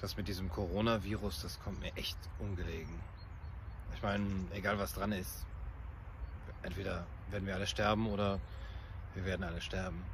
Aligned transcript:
das 0.00 0.16
mit 0.16 0.28
diesem 0.28 0.48
Coronavirus, 0.48 1.42
das 1.42 1.60
kommt 1.60 1.80
mir 1.80 1.94
echt 1.96 2.18
ungelegen. 2.38 2.94
Ich 3.94 4.02
meine, 4.02 4.26
egal 4.52 4.78
was 4.78 4.94
dran 4.94 5.12
ist, 5.12 5.44
entweder 6.62 7.06
werden 7.30 7.46
wir 7.46 7.54
alle 7.54 7.66
sterben 7.66 8.06
oder 8.06 8.40
wir 9.14 9.24
werden 9.24 9.44
alle 9.44 9.60
sterben. 9.60 10.04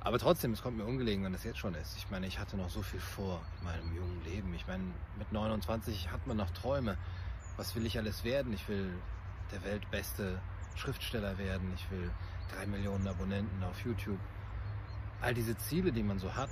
Aber 0.00 0.18
trotzdem, 0.18 0.52
es 0.52 0.62
kommt 0.62 0.76
mir 0.76 0.84
ungelegen, 0.84 1.24
wenn 1.24 1.34
es 1.34 1.42
jetzt 1.42 1.58
schon 1.58 1.74
ist. 1.74 1.96
Ich 1.96 2.10
meine, 2.10 2.26
ich 2.26 2.38
hatte 2.38 2.56
noch 2.56 2.70
so 2.70 2.82
viel 2.82 3.00
vor 3.00 3.40
in 3.58 3.64
meinem 3.64 3.96
jungen 3.96 4.22
Leben. 4.24 4.54
Ich 4.54 4.66
meine, 4.66 4.84
mit 5.18 5.32
29 5.32 6.12
hat 6.12 6.26
man 6.26 6.36
noch 6.36 6.50
Träume. 6.50 6.96
Was 7.56 7.74
will 7.74 7.86
ich 7.86 7.98
alles 7.98 8.22
werden? 8.22 8.52
Ich 8.52 8.68
will 8.68 8.92
der 9.50 9.64
weltbeste 9.64 10.40
Schriftsteller 10.76 11.38
werden. 11.38 11.72
Ich 11.74 11.90
will 11.90 12.10
drei 12.54 12.66
Millionen 12.66 13.08
Abonnenten 13.08 13.64
auf 13.64 13.84
YouTube. 13.84 14.20
All 15.22 15.34
diese 15.34 15.56
Ziele, 15.56 15.90
die 15.90 16.02
man 16.02 16.18
so 16.18 16.34
hat, 16.36 16.50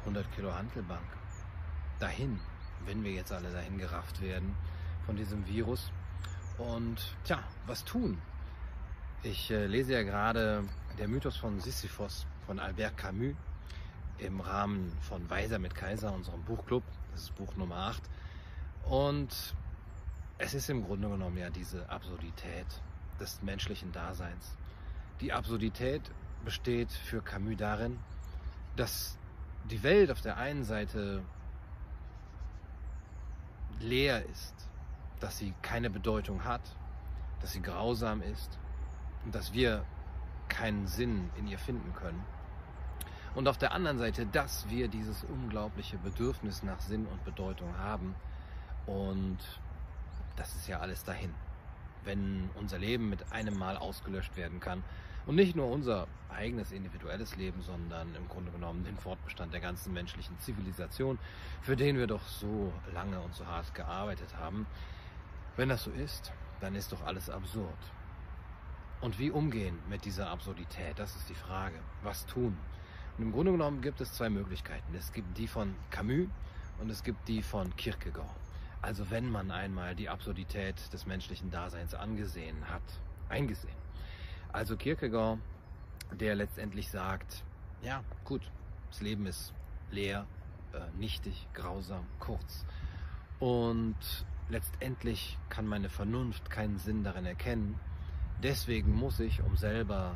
100 0.00 0.32
Kilo 0.34 0.54
Handelbank, 0.54 1.04
dahin, 1.98 2.40
wenn 2.84 3.04
wir 3.04 3.12
jetzt 3.12 3.32
alle 3.32 3.50
dahin 3.50 3.78
gerafft 3.78 4.20
werden 4.20 4.54
von 5.04 5.16
diesem 5.16 5.46
Virus. 5.46 5.90
Und 6.58 7.14
tja, 7.24 7.42
was 7.66 7.84
tun? 7.84 8.18
Ich 9.22 9.50
äh, 9.50 9.66
lese 9.66 9.92
ja 9.92 10.02
gerade 10.02 10.64
der 10.98 11.08
Mythos 11.08 11.36
von 11.36 11.60
Sisyphos 11.60 12.26
von 12.46 12.58
Albert 12.58 12.96
Camus 12.96 13.34
im 14.18 14.40
Rahmen 14.40 14.92
von 15.00 15.28
Weiser 15.28 15.58
mit 15.58 15.74
Kaiser, 15.74 16.12
unserem 16.12 16.42
Buchclub. 16.42 16.82
Das 17.12 17.22
ist 17.22 17.34
Buch 17.34 17.54
Nummer 17.56 17.76
8. 17.76 18.02
Und 18.84 19.54
es 20.38 20.54
ist 20.54 20.70
im 20.70 20.84
Grunde 20.84 21.08
genommen 21.08 21.36
ja 21.36 21.50
diese 21.50 21.88
Absurdität 21.90 22.66
des 23.20 23.42
menschlichen 23.42 23.92
Daseins. 23.92 24.56
Die 25.20 25.32
Absurdität 25.32 26.02
besteht 26.44 26.92
für 26.92 27.22
Camus 27.22 27.56
darin, 27.56 27.98
dass 28.76 29.18
die 29.70 29.82
Welt 29.82 30.10
auf 30.10 30.20
der 30.20 30.36
einen 30.36 30.64
Seite 30.64 31.22
leer 33.80 34.24
ist, 34.26 34.54
dass 35.20 35.38
sie 35.38 35.54
keine 35.62 35.90
Bedeutung 35.90 36.44
hat, 36.44 36.62
dass 37.40 37.52
sie 37.52 37.62
grausam 37.62 38.22
ist 38.22 38.58
und 39.24 39.34
dass 39.34 39.52
wir 39.52 39.84
keinen 40.48 40.86
Sinn 40.86 41.30
in 41.36 41.46
ihr 41.46 41.58
finden 41.58 41.92
können. 41.94 42.24
Und 43.34 43.48
auf 43.48 43.58
der 43.58 43.72
anderen 43.72 43.98
Seite, 43.98 44.24
dass 44.24 44.68
wir 44.70 44.88
dieses 44.88 45.22
unglaubliche 45.24 45.98
Bedürfnis 45.98 46.62
nach 46.62 46.80
Sinn 46.80 47.06
und 47.06 47.22
Bedeutung 47.24 47.76
haben. 47.76 48.14
Und 48.86 49.38
das 50.36 50.54
ist 50.54 50.68
ja 50.68 50.80
alles 50.80 51.04
dahin. 51.04 51.34
Wenn 52.04 52.48
unser 52.54 52.78
Leben 52.78 53.10
mit 53.10 53.32
einem 53.32 53.58
Mal 53.58 53.76
ausgelöscht 53.76 54.36
werden 54.36 54.58
kann. 54.58 54.82
Und 55.26 55.34
nicht 55.34 55.56
nur 55.56 55.68
unser 55.68 56.06
eigenes 56.28 56.70
individuelles 56.70 57.36
Leben, 57.36 57.60
sondern 57.62 58.14
im 58.14 58.28
Grunde 58.28 58.52
genommen 58.52 58.84
den 58.84 58.96
Fortbestand 58.96 59.52
der 59.52 59.60
ganzen 59.60 59.92
menschlichen 59.92 60.38
Zivilisation, 60.38 61.18
für 61.62 61.76
den 61.76 61.98
wir 61.98 62.06
doch 62.06 62.26
so 62.28 62.72
lange 62.94 63.20
und 63.20 63.34
so 63.34 63.44
hart 63.46 63.74
gearbeitet 63.74 64.36
haben. 64.36 64.66
Wenn 65.56 65.68
das 65.68 65.84
so 65.84 65.90
ist, 65.90 66.32
dann 66.60 66.74
ist 66.74 66.92
doch 66.92 67.04
alles 67.04 67.28
absurd. 67.28 67.92
Und 69.00 69.18
wie 69.18 69.30
umgehen 69.30 69.78
mit 69.88 70.04
dieser 70.04 70.30
Absurdität? 70.30 70.98
Das 70.98 71.16
ist 71.16 71.28
die 71.28 71.34
Frage. 71.34 71.76
Was 72.02 72.26
tun? 72.26 72.56
Und 73.18 73.24
im 73.24 73.32
Grunde 73.32 73.52
genommen 73.52 73.80
gibt 73.80 74.00
es 74.00 74.12
zwei 74.12 74.30
Möglichkeiten. 74.30 74.94
Es 74.94 75.12
gibt 75.12 75.36
die 75.38 75.48
von 75.48 75.74
Camus 75.90 76.28
und 76.80 76.90
es 76.90 77.02
gibt 77.02 77.26
die 77.28 77.42
von 77.42 77.74
Kierkegaard. 77.76 78.36
Also 78.82 79.10
wenn 79.10 79.30
man 79.30 79.50
einmal 79.50 79.94
die 79.94 80.08
Absurdität 80.08 80.92
des 80.92 81.06
menschlichen 81.06 81.50
Daseins 81.50 81.94
angesehen 81.94 82.68
hat, 82.70 82.82
eingesehen. 83.28 83.85
Also 84.56 84.76
Kierkegaard, 84.76 85.38
der 86.12 86.34
letztendlich 86.34 86.90
sagt, 86.90 87.44
ja 87.82 88.02
gut, 88.24 88.40
das 88.88 89.02
Leben 89.02 89.26
ist 89.26 89.52
leer, 89.90 90.26
äh, 90.72 90.78
nichtig, 90.98 91.46
grausam, 91.52 92.06
kurz. 92.20 92.64
Und 93.38 93.96
letztendlich 94.48 95.36
kann 95.50 95.66
meine 95.66 95.90
Vernunft 95.90 96.48
keinen 96.48 96.78
Sinn 96.78 97.04
darin 97.04 97.26
erkennen, 97.26 97.78
Deswegen 98.42 98.94
muss 98.94 99.18
ich, 99.18 99.42
um 99.42 99.56
selber 99.56 100.14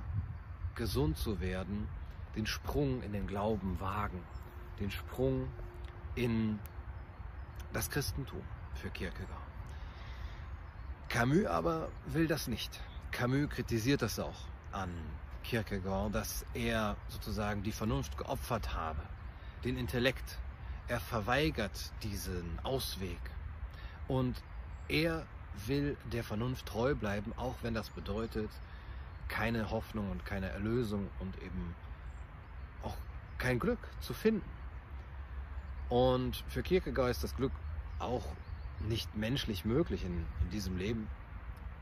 gesund 0.75 1.17
zu 1.17 1.41
werden, 1.41 1.89
den 2.37 2.47
Sprung 2.47 3.03
in 3.03 3.13
den 3.13 3.27
Glauben 3.27 3.81
wagen, 3.81 4.21
den 4.79 4.91
Sprung 4.91 5.49
in 6.15 6.59
das 7.73 7.89
Christentum 7.91 8.43
für 8.75 8.91
Kierkegaard. 8.91 9.41
Camus 11.09 11.47
aber 11.47 11.89
will 12.07 12.27
das 12.27 12.47
nicht. 12.47 12.79
Camus 13.21 13.51
kritisiert 13.51 14.01
das 14.01 14.19
auch 14.19 14.47
an 14.73 14.89
Kierkegaard, 15.45 16.15
dass 16.15 16.47
er 16.55 16.97
sozusagen 17.09 17.63
die 17.63 17.71
Vernunft 17.71 18.17
geopfert 18.17 18.75
habe, 18.75 19.03
den 19.63 19.77
Intellekt. 19.77 20.39
Er 20.89 21.01
verweigert 21.01 21.93
diesen 22.03 22.59
Ausweg 22.63 23.21
und 24.09 24.43
er 24.89 25.27
will 25.67 25.99
der 26.11 26.25
Vernunft 26.25 26.65
treu 26.65 26.95
bleiben, 26.95 27.35
auch 27.37 27.57
wenn 27.61 27.75
das 27.75 27.91
bedeutet, 27.91 28.49
keine 29.29 29.71
Hoffnung 29.71 30.11
und 30.11 30.25
keine 30.25 30.49
Erlösung 30.49 31.11
und 31.19 31.37
eben 31.43 31.75
auch 32.83 32.97
kein 33.37 33.59
Glück 33.59 33.81
zu 34.01 34.15
finden. 34.15 34.49
Und 35.91 36.43
für 36.49 36.63
Kierkegaard 36.63 37.11
ist 37.11 37.23
das 37.23 37.37
Glück 37.37 37.53
auch 37.99 38.25
nicht 38.89 39.15
menschlich 39.15 39.67
möglich 39.67 40.07
in, 40.07 40.25
in 40.41 40.51
diesem 40.51 40.79
Leben, 40.79 41.07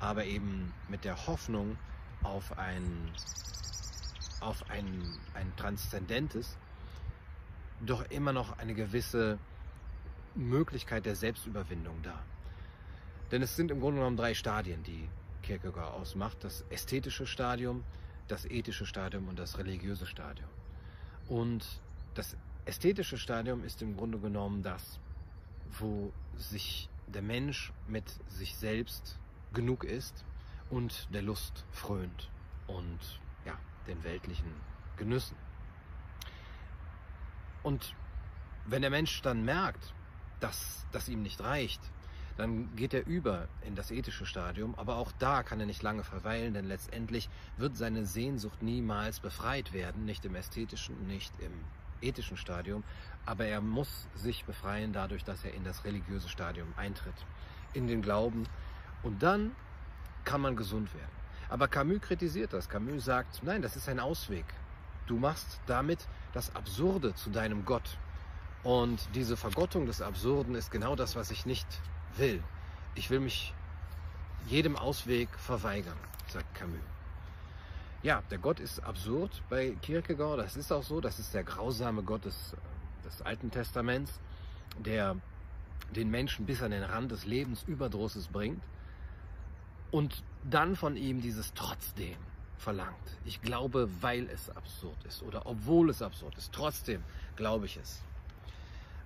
aber 0.01 0.25
eben 0.25 0.73
mit 0.89 1.05
der 1.05 1.27
Hoffnung 1.27 1.77
auf 2.23 2.59
ein, 2.59 3.11
auf 4.41 4.69
ein, 4.71 5.03
ein 5.35 5.53
transzendentes, 5.57 6.57
doch 7.81 8.09
immer 8.11 8.33
noch 8.33 8.59
eine 8.59 8.75
gewisse 8.75 9.39
Möglichkeit 10.35 11.07
der 11.07 11.17
Selbstüberwindung 11.17 12.03
da. 12.03 12.19
Denn 13.31 13.43
es 13.43 13.57
sind 13.57 13.71
im 13.71 13.81
Grunde 13.81 13.99
genommen 13.99 14.17
drei 14.17 14.35
Stadien, 14.35 14.83
die 14.83 15.09
Kierkegaard 15.43 15.95
ausmacht. 15.95 16.39
Das 16.43 16.65
ästhetische 16.71 17.27
Stadium, 17.27 17.85
das 18.27 18.45
ethische 18.47 18.87
Stadium 18.87 19.29
und 19.29 19.39
das 19.39 19.59
religiöse 19.59 20.07
Stadium. 20.07 20.49
Und 21.29 21.67
das 22.15 22.37
ästhetische 22.65 23.19
Stadium 23.19 23.65
ist 23.65 23.83
im 23.83 23.97
Grunde 23.97 24.19
genommen 24.19 24.63
das, 24.63 24.99
wo 25.79 26.13
sich 26.37 26.89
der 27.07 27.23
Mensch 27.23 27.73
mit 27.87 28.05
sich 28.29 28.57
selbst 28.57 29.19
genug 29.53 29.85
ist 29.85 30.25
und 30.71 31.13
der 31.13 31.23
Lust 31.23 31.65
frönt 31.71 32.31
und 32.67 32.99
ja, 33.45 33.59
den 33.87 34.03
weltlichen 34.05 34.53
Genüssen. 34.97 35.37
Und 37.63 37.95
wenn 38.67 38.83
der 38.83 38.91
Mensch 38.91 39.23
dann 39.23 39.45
merkt, 39.45 39.95
dass 40.41 40.87
das 40.93 41.09
ihm 41.09 41.23
nicht 41.23 41.41
reicht, 41.41 41.81
dann 42.37 42.75
geht 42.77 42.95
er 42.95 43.05
über 43.05 43.49
in 43.63 43.75
das 43.75 43.91
ethische 43.91 44.25
Stadium, 44.25 44.77
aber 44.77 44.97
auch 44.97 45.11
da 45.19 45.43
kann 45.43 45.59
er 45.59 45.67
nicht 45.67 45.83
lange 45.83 46.05
verweilen, 46.05 46.55
denn 46.55 46.67
letztendlich 46.67 47.29
wird 47.57 47.77
seine 47.77 48.07
Sehnsucht 48.07 48.63
niemals 48.63 49.19
befreit 49.19 49.73
werden, 49.73 50.05
nicht 50.05 50.25
im 50.25 50.37
ästhetischen, 50.37 51.09
nicht 51.09 51.33
im 51.41 51.53
ethischen 52.01 52.37
Stadium, 52.37 52.85
aber 53.27 53.47
er 53.47 53.61
muss 53.61 54.07
sich 54.15 54.45
befreien 54.45 54.93
dadurch, 54.93 55.25
dass 55.25 55.45
er 55.45 55.53
in 55.53 55.65
das 55.65 55.85
religiöse 55.85 56.29
Stadium 56.29 56.73
eintritt, 56.77 57.27
in 57.73 57.89
den 57.89 58.03
Glauben 58.03 58.45
und 59.03 59.23
dann 59.23 59.55
kann 60.25 60.41
man 60.41 60.57
gesund 60.57 60.93
werden. 60.95 61.19
Aber 61.49 61.69
Camus 61.69 62.01
kritisiert 62.01 62.53
das. 62.53 62.69
Camus 62.69 63.05
sagt, 63.05 63.43
nein, 63.43 63.63
das 63.63 63.77
ist 63.77 63.89
ein 63.89 64.01
Ausweg. 64.01 64.45
Du 65.07 65.17
machst 65.17 65.61
damit 65.67 66.07
das 66.33 66.55
Absurde 66.55 67.15
zu 67.15 67.31
deinem 67.31 67.65
Gott. 67.65 67.97
Und 68.63 69.01
diese 69.15 69.37
Vergottung 69.37 69.87
des 69.87 70.03
Absurden 70.03 70.55
ist 70.55 70.71
genau 70.71 70.97
das, 70.97 71.17
was 71.17 71.31
ich 71.31 71.47
nicht 71.47 71.67
will. 72.17 72.43
Ich 72.95 73.09
will 73.09 73.21
mich 73.21 73.55
jedem 74.47 74.77
Ausweg 74.77 75.29
verweigern, 75.39 75.97
sagt 76.29 76.55
Camus. 76.55 76.81
Ja, 78.03 78.23
der 78.31 78.39
Gott 78.39 78.61
ist 78.61 78.81
absurd 78.81 79.43
bei 79.49 79.71
Kierkegaard. 79.83 80.39
Das 80.41 80.57
ist 80.57 80.71
auch 80.71 80.83
so. 80.83 81.01
Das 81.01 81.19
ist 81.19 81.33
der 81.35 81.45
grausame 81.45 82.03
Gott 82.03 82.27
des, 82.27 82.55
des 83.05 83.23
Alten 83.23 83.51
Testaments, 83.51 84.21
der 84.79 85.17
den 85.97 86.11
Menschen 86.11 86.45
bis 86.45 86.63
an 86.63 86.71
den 86.71 86.83
Rand 86.83 87.11
des 87.11 87.25
Lebensüberdrusses 87.25 88.29
bringt 88.29 88.63
und 89.91 90.23
dann 90.45 90.77
von 90.77 90.97
ihm 90.97 91.21
dieses 91.21 91.53
trotzdem 91.55 92.17
verlangt. 92.59 92.97
Ich 93.25 93.41
glaube, 93.41 93.89
weil 94.01 94.29
es 94.29 94.51
absurd 94.51 95.05
ist 95.05 95.23
oder 95.23 95.47
obwohl 95.47 95.91
es 95.91 96.03
absurd 96.03 96.37
ist. 96.37 96.53
Trotzdem 96.53 97.03
glaube 97.37 97.67
ich 97.67 97.77
es. 97.77 98.03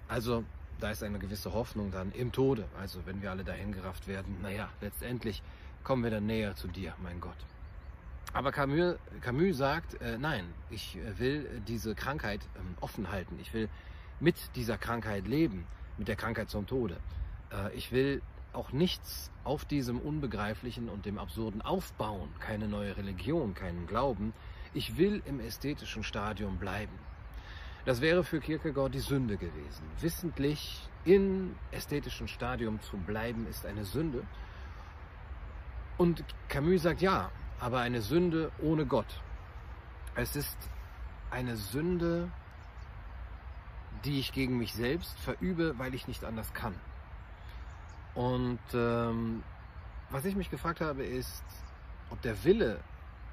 Also 0.08 0.44
da 0.80 0.90
ist 0.90 1.02
eine 1.02 1.18
gewisse 1.18 1.52
Hoffnung 1.52 1.90
dann 1.90 2.12
im 2.12 2.32
Tode. 2.32 2.64
Also 2.80 3.00
wenn 3.06 3.22
wir 3.22 3.30
alle 3.30 3.44
dahin 3.44 3.72
gerafft 3.72 4.08
werden, 4.08 4.36
naja, 4.42 4.68
letztendlich 4.80 5.42
kommen 5.84 6.02
wir 6.02 6.10
dann 6.10 6.26
näher 6.26 6.56
zu 6.56 6.68
dir, 6.68 6.94
mein 7.02 7.20
Gott. 7.20 7.36
Aber 8.32 8.50
Camus, 8.50 8.96
Camus 9.20 9.58
sagt, 9.58 10.00
äh, 10.00 10.16
nein, 10.16 10.44
ich 10.70 10.96
äh, 10.96 11.18
will 11.18 11.62
diese 11.68 11.94
Krankheit 11.94 12.40
ähm, 12.56 12.74
offen 12.80 13.10
halten. 13.10 13.38
Ich 13.40 13.52
will 13.52 13.68
mit 14.20 14.36
dieser 14.56 14.78
Krankheit 14.78 15.26
leben, 15.26 15.66
mit 15.98 16.08
der 16.08 16.16
Krankheit 16.16 16.48
zum 16.48 16.66
Tode. 16.66 16.96
Äh, 17.52 17.74
ich 17.74 17.92
will 17.92 18.22
auch 18.52 18.72
nichts 18.72 19.30
auf 19.44 19.64
diesem 19.64 19.98
Unbegreiflichen 19.98 20.88
und 20.88 21.06
dem 21.06 21.18
Absurden 21.18 21.62
aufbauen. 21.62 22.28
Keine 22.40 22.68
neue 22.68 22.96
Religion, 22.96 23.54
keinen 23.54 23.86
Glauben. 23.86 24.32
Ich 24.74 24.96
will 24.96 25.22
im 25.26 25.40
ästhetischen 25.40 26.04
Stadium 26.04 26.58
bleiben. 26.58 26.98
Das 27.84 28.00
wäre 28.00 28.22
für 28.22 28.40
Kierkegaard 28.40 28.94
die 28.94 29.00
Sünde 29.00 29.36
gewesen. 29.36 29.84
Wissentlich 30.00 30.88
im 31.04 31.56
ästhetischen 31.72 32.28
Stadium 32.28 32.80
zu 32.80 32.96
bleiben, 32.96 33.46
ist 33.48 33.66
eine 33.66 33.84
Sünde. 33.84 34.22
Und 35.98 36.24
Camus 36.48 36.82
sagt 36.82 37.02
ja, 37.02 37.30
aber 37.58 37.80
eine 37.80 38.00
Sünde 38.00 38.52
ohne 38.60 38.86
Gott. 38.86 39.20
Es 40.14 40.36
ist 40.36 40.56
eine 41.30 41.56
Sünde, 41.56 42.30
die 44.04 44.20
ich 44.20 44.32
gegen 44.32 44.58
mich 44.58 44.74
selbst 44.74 45.18
verübe, 45.20 45.78
weil 45.78 45.94
ich 45.94 46.06
nicht 46.06 46.24
anders 46.24 46.52
kann. 46.52 46.74
Und 48.14 48.60
ähm, 48.74 49.42
was 50.10 50.24
ich 50.24 50.36
mich 50.36 50.50
gefragt 50.50 50.80
habe, 50.80 51.04
ist, 51.04 51.44
ob 52.10 52.20
der 52.22 52.44
Wille, 52.44 52.80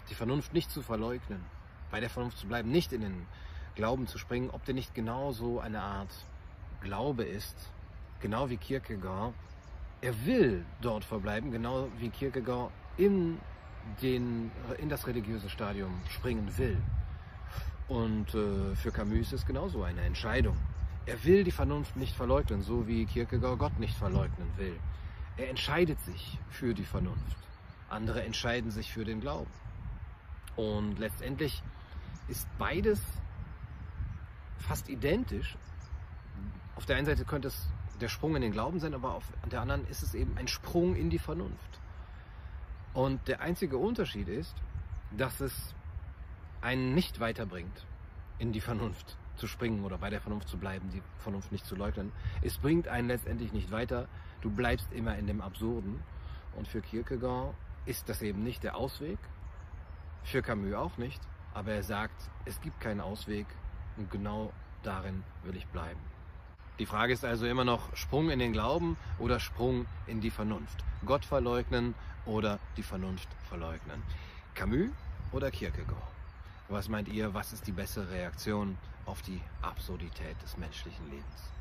die 0.09 0.15
Vernunft 0.15 0.53
nicht 0.53 0.71
zu 0.71 0.81
verleugnen, 0.81 1.43
bei 1.91 1.99
der 1.99 2.09
Vernunft 2.09 2.37
zu 2.37 2.47
bleiben, 2.47 2.71
nicht 2.71 2.93
in 2.93 3.01
den 3.01 3.27
Glauben 3.75 4.07
zu 4.07 4.17
springen, 4.17 4.49
ob 4.49 4.63
der 4.65 4.73
nicht 4.73 4.95
genauso 4.95 5.59
eine 5.59 5.81
Art 5.81 6.13
Glaube 6.81 7.23
ist, 7.23 7.55
genau 8.21 8.49
wie 8.49 8.57
Kierkegaard. 8.57 9.33
Er 10.01 10.25
will 10.25 10.65
dort 10.81 11.03
verbleiben, 11.03 11.51
genau 11.51 11.89
wie 11.97 12.09
Kierkegaard 12.09 12.71
in, 12.97 13.37
den, 14.01 14.51
in 14.77 14.87
das 14.87 15.07
religiöse 15.07 15.49
Stadium 15.49 16.01
springen 16.09 16.57
will. 16.57 16.77
Und 17.89 18.33
äh, 18.35 18.75
für 18.75 18.91
Camus 18.91 19.27
ist 19.27 19.33
es 19.33 19.45
genauso 19.45 19.83
eine 19.83 20.01
Entscheidung. 20.01 20.57
Er 21.05 21.23
will 21.23 21.43
die 21.43 21.51
Vernunft 21.51 21.95
nicht 21.95 22.15
verleugnen, 22.15 22.61
so 22.61 22.87
wie 22.87 23.05
Kierkegaard 23.05 23.59
Gott 23.59 23.79
nicht 23.79 23.95
verleugnen 23.95 24.49
will. 24.57 24.79
Er 25.37 25.49
entscheidet 25.49 25.99
sich 26.01 26.37
für 26.49 26.73
die 26.73 26.83
Vernunft. 26.83 27.37
Andere 27.89 28.23
entscheiden 28.23 28.71
sich 28.71 28.91
für 28.91 29.05
den 29.05 29.21
Glauben. 29.21 29.49
Und 30.55 30.99
letztendlich 30.99 31.63
ist 32.27 32.47
beides 32.57 33.01
fast 34.59 34.89
identisch. 34.89 35.57
Auf 36.75 36.85
der 36.85 36.97
einen 36.97 37.05
Seite 37.05 37.25
könnte 37.25 37.47
es 37.47 37.69
der 37.99 38.09
Sprung 38.09 38.35
in 38.35 38.41
den 38.41 38.51
Glauben 38.51 38.79
sein, 38.79 38.93
aber 38.93 39.15
auf 39.15 39.25
der 39.51 39.61
anderen 39.61 39.87
ist 39.87 40.03
es 40.03 40.13
eben 40.13 40.37
ein 40.37 40.47
Sprung 40.47 40.95
in 40.95 41.09
die 41.09 41.19
Vernunft. 41.19 41.79
Und 42.93 43.27
der 43.27 43.41
einzige 43.41 43.77
Unterschied 43.77 44.27
ist, 44.27 44.55
dass 45.17 45.39
es 45.41 45.73
einen 46.61 46.93
nicht 46.93 47.19
weiterbringt, 47.19 47.85
in 48.37 48.51
die 48.51 48.61
Vernunft 48.61 49.17
zu 49.39 49.47
springen 49.47 49.83
oder 49.83 49.97
bei 49.97 50.09
der 50.09 50.21
Vernunft 50.21 50.47
zu 50.47 50.57
bleiben, 50.57 50.89
die 50.91 51.01
Vernunft 51.19 51.51
nicht 51.51 51.65
zu 51.65 51.75
leugnen. 51.75 52.11
Es 52.41 52.57
bringt 52.57 52.87
einen 52.87 53.07
letztendlich 53.07 53.53
nicht 53.53 53.71
weiter. 53.71 54.07
Du 54.41 54.49
bleibst 54.49 54.91
immer 54.93 55.17
in 55.17 55.27
dem 55.27 55.41
Absurden. 55.41 56.01
Und 56.55 56.67
für 56.67 56.81
Kierkegaard 56.81 57.53
ist 57.85 58.09
das 58.09 58.21
eben 58.21 58.43
nicht 58.43 58.63
der 58.63 58.75
Ausweg. 58.75 59.17
Für 60.23 60.41
Camus 60.41 60.73
auch 60.73 60.97
nicht. 60.97 61.21
Aber 61.53 61.71
er 61.71 61.83
sagt, 61.83 62.29
es 62.45 62.61
gibt 62.61 62.79
keinen 62.79 63.01
Ausweg 63.01 63.47
und 63.97 64.11
genau 64.11 64.53
darin 64.83 65.23
will 65.43 65.55
ich 65.55 65.67
bleiben. 65.67 65.99
Die 66.77 66.85
Frage 66.85 67.11
ist 67.11 67.25
also 67.25 67.45
immer 67.45 67.65
noch 67.65 67.95
Sprung 67.95 68.29
in 68.29 68.39
den 68.39 68.53
Glauben 68.53 68.95
oder 69.17 69.39
Sprung 69.39 69.85
in 70.07 70.21
die 70.21 70.29
Vernunft. 70.29 70.85
Gott 71.05 71.25
verleugnen 71.25 71.95
oder 72.25 72.59
die 72.77 72.83
Vernunft 72.83 73.27
verleugnen. 73.49 74.01
Camus 74.53 74.89
oder 75.31 75.51
Kierkegaard? 75.51 76.18
Was 76.69 76.87
meint 76.87 77.07
ihr, 77.07 77.33
was 77.33 77.51
ist 77.51 77.65
die 77.65 77.71
bessere 77.71 78.11
Reaktion 78.11 78.77
auf 79.07 79.23
die 79.23 79.41
Absurdität 79.63 80.39
des 80.43 80.55
menschlichen 80.55 81.03
Lebens? 81.09 81.51